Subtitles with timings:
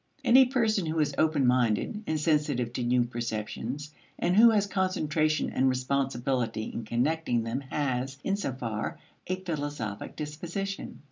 [0.23, 5.51] Any person who is open minded and sensitive to new perceptions, and who has concentration
[5.51, 10.99] and responsibility in connecting them has, in so far, a philosophic disposition.